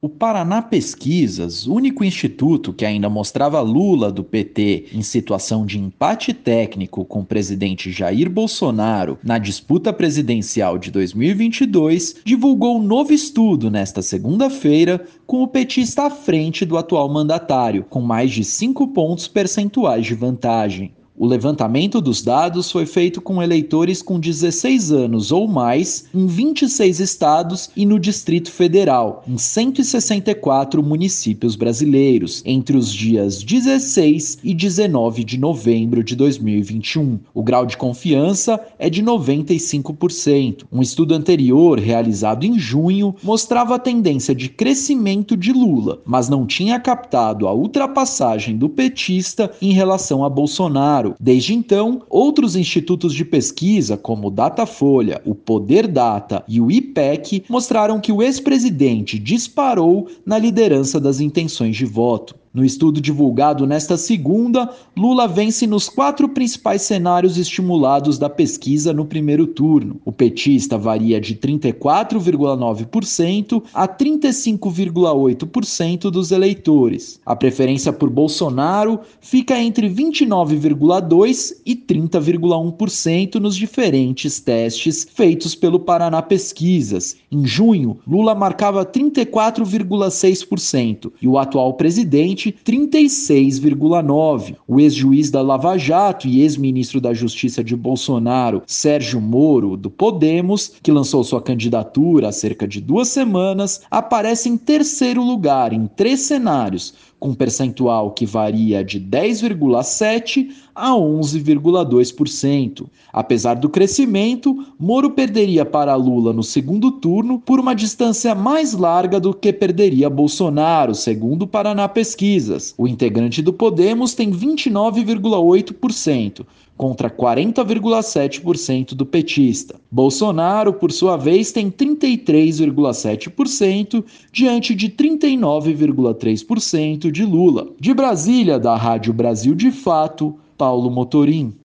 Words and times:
O 0.00 0.08
Paraná 0.08 0.62
Pesquisas, 0.62 1.66
único 1.66 2.04
instituto 2.04 2.72
que 2.72 2.84
ainda 2.84 3.10
mostrava 3.10 3.60
Lula 3.60 4.12
do 4.12 4.22
PT 4.22 4.90
em 4.92 5.02
situação 5.02 5.66
de 5.66 5.76
empate 5.76 6.32
técnico 6.32 7.04
com 7.04 7.18
o 7.18 7.24
presidente 7.24 7.90
Jair 7.90 8.30
Bolsonaro 8.30 9.18
na 9.24 9.38
disputa 9.38 9.92
presidencial 9.92 10.78
de 10.78 10.92
2022, 10.92 12.20
divulgou 12.24 12.78
um 12.78 12.82
novo 12.82 13.12
estudo 13.12 13.72
nesta 13.72 14.00
segunda-feira 14.00 15.04
com 15.26 15.42
o 15.42 15.48
petista 15.48 16.04
à 16.04 16.10
frente 16.10 16.64
do 16.64 16.78
atual 16.78 17.08
mandatário, 17.08 17.82
com 17.82 18.00
mais 18.00 18.30
de 18.30 18.44
5 18.44 18.86
pontos 18.92 19.26
percentuais 19.26 20.06
de 20.06 20.14
vantagem. 20.14 20.92
O 21.20 21.26
levantamento 21.26 22.00
dos 22.00 22.22
dados 22.22 22.70
foi 22.70 22.86
feito 22.86 23.20
com 23.20 23.42
eleitores 23.42 24.00
com 24.00 24.20
16 24.20 24.92
anos 24.92 25.32
ou 25.32 25.48
mais 25.48 26.04
em 26.14 26.28
26 26.28 27.00
estados 27.00 27.70
e 27.76 27.84
no 27.84 27.98
Distrito 27.98 28.52
Federal, 28.52 29.24
em 29.26 29.36
164 29.36 30.80
municípios 30.80 31.56
brasileiros, 31.56 32.40
entre 32.46 32.76
os 32.76 32.92
dias 32.92 33.42
16 33.42 34.38
e 34.44 34.54
19 34.54 35.24
de 35.24 35.38
novembro 35.38 36.04
de 36.04 36.14
2021. 36.14 37.18
O 37.34 37.42
grau 37.42 37.66
de 37.66 37.76
confiança 37.76 38.60
é 38.78 38.88
de 38.88 39.02
95%. 39.02 40.66
Um 40.70 40.80
estudo 40.80 41.16
anterior, 41.16 41.80
realizado 41.80 42.46
em 42.46 42.56
junho, 42.60 43.12
mostrava 43.24 43.74
a 43.74 43.78
tendência 43.80 44.32
de 44.32 44.48
crescimento 44.48 45.36
de 45.36 45.52
Lula, 45.52 46.00
mas 46.06 46.28
não 46.28 46.46
tinha 46.46 46.78
captado 46.78 47.48
a 47.48 47.52
ultrapassagem 47.52 48.56
do 48.56 48.68
petista 48.68 49.50
em 49.60 49.72
relação 49.72 50.24
a 50.24 50.30
Bolsonaro 50.30 51.07
Desde 51.18 51.54
então, 51.54 52.02
outros 52.08 52.56
institutos 52.56 53.14
de 53.14 53.24
pesquisa, 53.24 53.96
como 53.96 54.28
o 54.28 54.30
Datafolha, 54.30 55.20
o 55.24 55.34
Poder 55.34 55.86
Data 55.86 56.44
e 56.48 56.60
o 56.60 56.70
IPEC, 56.70 57.44
mostraram 57.48 58.00
que 58.00 58.12
o 58.12 58.22
ex-presidente 58.22 59.18
disparou 59.18 60.08
na 60.24 60.38
liderança 60.38 61.00
das 61.00 61.20
intenções 61.20 61.76
de 61.76 61.84
voto. 61.84 62.34
No 62.58 62.64
estudo 62.64 63.00
divulgado 63.00 63.68
nesta 63.68 63.96
segunda, 63.96 64.68
Lula 64.96 65.28
vence 65.28 65.64
nos 65.64 65.88
quatro 65.88 66.28
principais 66.30 66.82
cenários 66.82 67.38
estimulados 67.38 68.18
da 68.18 68.28
pesquisa 68.28 68.92
no 68.92 69.06
primeiro 69.06 69.46
turno. 69.46 70.00
O 70.04 70.10
petista 70.10 70.76
varia 70.76 71.20
de 71.20 71.36
34,9% 71.36 73.62
a 73.72 73.86
35,8% 73.86 76.10
dos 76.10 76.32
eleitores. 76.32 77.20
A 77.24 77.36
preferência 77.36 77.92
por 77.92 78.10
Bolsonaro 78.10 78.98
fica 79.20 79.56
entre 79.56 79.88
29,2% 79.88 81.58
e 81.64 81.76
30,1% 81.76 83.36
nos 83.36 83.54
diferentes 83.54 84.40
testes 84.40 85.06
feitos 85.14 85.54
pelo 85.54 85.78
Paraná 85.78 86.20
Pesquisas. 86.22 87.18
Em 87.30 87.46
junho, 87.46 88.00
Lula 88.04 88.34
marcava 88.34 88.84
34,6% 88.84 91.12
e 91.22 91.28
o 91.28 91.38
atual 91.38 91.74
presidente 91.74 92.47
36,9. 92.52 94.56
O 94.66 94.80
ex-juiz 94.80 95.30
da 95.30 95.42
Lava 95.42 95.78
Jato 95.78 96.26
e 96.26 96.42
ex-ministro 96.42 97.00
da 97.00 97.14
Justiça 97.14 97.62
de 97.62 97.76
Bolsonaro, 97.76 98.62
Sérgio 98.66 99.20
Moro, 99.20 99.76
do 99.76 99.90
Podemos, 99.90 100.72
que 100.82 100.92
lançou 100.92 101.24
sua 101.24 101.42
candidatura 101.42 102.28
há 102.28 102.32
cerca 102.32 102.66
de 102.66 102.80
duas 102.80 103.08
semanas, 103.08 103.82
aparece 103.90 104.48
em 104.48 104.56
terceiro 104.56 105.22
lugar 105.22 105.72
em 105.72 105.86
três 105.86 106.20
cenários, 106.20 106.94
com 107.18 107.34
percentual 107.34 108.12
que 108.12 108.24
varia 108.24 108.84
de 108.84 109.00
10,7% 109.00 110.50
a 110.74 110.92
11,2%. 110.92 112.86
Apesar 113.12 113.54
do 113.54 113.68
crescimento, 113.68 114.64
Moro 114.78 115.10
perderia 115.10 115.64
para 115.64 115.96
Lula 115.96 116.32
no 116.32 116.44
segundo 116.44 116.92
turno 116.92 117.40
por 117.40 117.58
uma 117.58 117.74
distância 117.74 118.32
mais 118.34 118.74
larga 118.74 119.18
do 119.18 119.34
que 119.34 119.52
perderia 119.52 120.08
Bolsonaro, 120.08 120.94
segundo 120.94 121.46
Paraná 121.46 121.88
Pesquisas. 121.88 122.74
O 122.78 122.86
integrante 122.86 123.42
do 123.42 123.52
Podemos 123.52 124.14
tem 124.14 124.30
29,8%, 124.30 126.46
contra 126.78 127.10
40,7% 127.10 128.94
do 128.94 129.04
petista. 129.04 129.74
Bolsonaro, 129.90 130.72
por 130.72 130.92
sua 130.92 131.16
vez, 131.16 131.50
tem 131.50 131.68
33,7% 131.70 134.04
diante 134.32 134.76
de 134.76 134.88
39,3% 134.88 137.10
de 137.10 137.24
Lula. 137.24 137.66
De 137.80 137.92
Brasília, 137.92 138.60
da 138.60 138.76
Rádio 138.76 139.12
Brasil 139.12 139.56
de 139.56 139.72
Fato, 139.72 140.36
Paulo 140.56 140.88
Motorim. 140.88 141.52